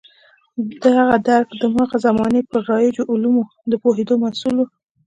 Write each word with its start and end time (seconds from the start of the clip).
دغه 0.83 1.03
درک 1.27 1.49
د 1.59 1.61
هماغه 1.69 1.97
زمانې 2.05 2.41
پر 2.49 2.61
رایجو 2.71 3.09
علومو 3.13 3.43
د 3.71 3.73
پوهېدو 3.83 4.15
محصول 4.23 4.55
و. 4.59 4.67